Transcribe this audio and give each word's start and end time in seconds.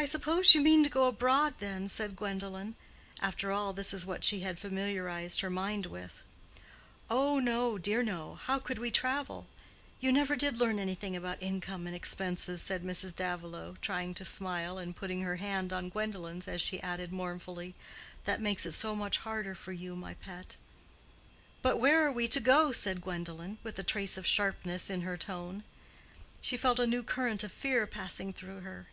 "I 0.00 0.04
suppose 0.04 0.54
you 0.54 0.60
mean 0.60 0.84
to 0.84 0.90
go 0.90 1.06
abroad, 1.08 1.54
then?" 1.58 1.88
said 1.88 2.14
Gwendolen. 2.14 2.76
After 3.20 3.50
all, 3.50 3.72
this 3.72 3.92
is 3.92 4.06
what 4.06 4.22
she 4.22 4.40
had 4.40 4.60
familiarized 4.60 5.40
her 5.40 5.50
mind 5.50 5.86
with. 5.86 6.22
"Oh, 7.10 7.40
no, 7.40 7.78
dear, 7.78 8.04
no. 8.04 8.36
How 8.36 8.60
could 8.60 8.78
we 8.78 8.92
travel? 8.92 9.48
You 10.00 10.12
never 10.12 10.36
did 10.36 10.56
learn 10.58 10.78
anything 10.78 11.16
about 11.16 11.42
income 11.42 11.88
and 11.88 11.96
expenses," 11.96 12.62
said 12.62 12.84
Mrs. 12.84 13.12
Davilow, 13.12 13.74
trying 13.80 14.14
to 14.14 14.24
smile, 14.24 14.78
and 14.78 14.94
putting 14.94 15.22
her 15.22 15.36
hand 15.36 15.72
on 15.72 15.88
Gwendolen's 15.88 16.46
as 16.46 16.60
she 16.60 16.80
added, 16.80 17.12
mournfully, 17.12 17.74
"that 18.24 18.40
makes 18.40 18.64
it 18.64 18.72
so 18.72 18.94
much 18.94 19.18
harder 19.18 19.56
for 19.56 19.72
you, 19.72 19.96
my 19.96 20.14
pet." 20.14 20.54
"But 21.60 21.80
where 21.80 22.06
are 22.06 22.12
we 22.12 22.28
to 22.28 22.40
go?" 22.40 22.70
said 22.70 23.02
Gwendolen, 23.02 23.58
with 23.64 23.76
a 23.80 23.82
trace 23.82 24.16
of 24.16 24.28
sharpness 24.28 24.90
in 24.90 25.00
her 25.00 25.16
tone. 25.16 25.64
She 26.40 26.56
felt 26.56 26.78
a 26.78 26.86
new 26.86 27.02
current 27.02 27.42
of 27.42 27.50
fear 27.50 27.84
passing 27.88 28.32
through 28.32 28.60
her. 28.60 28.86